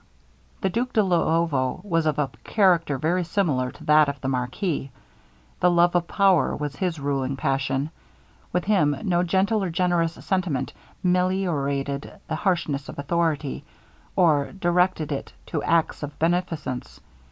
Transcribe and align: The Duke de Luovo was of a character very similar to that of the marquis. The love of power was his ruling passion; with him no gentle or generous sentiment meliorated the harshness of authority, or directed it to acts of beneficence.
The 0.61 0.69
Duke 0.71 0.93
de 0.93 1.03
Luovo 1.03 1.79
was 1.85 2.07
of 2.07 2.17
a 2.17 2.31
character 2.43 2.97
very 2.97 3.23
similar 3.23 3.69
to 3.69 3.83
that 3.83 4.09
of 4.09 4.19
the 4.19 4.27
marquis. 4.27 4.89
The 5.59 5.69
love 5.69 5.93
of 5.93 6.07
power 6.07 6.55
was 6.55 6.75
his 6.77 6.99
ruling 6.99 7.35
passion; 7.37 7.91
with 8.51 8.63
him 8.65 8.95
no 9.03 9.21
gentle 9.21 9.63
or 9.63 9.69
generous 9.69 10.13
sentiment 10.13 10.73
meliorated 11.03 12.11
the 12.27 12.35
harshness 12.35 12.89
of 12.89 12.97
authority, 12.97 13.63
or 14.15 14.51
directed 14.53 15.11
it 15.11 15.33
to 15.45 15.61
acts 15.61 16.01
of 16.01 16.17
beneficence. 16.17 16.99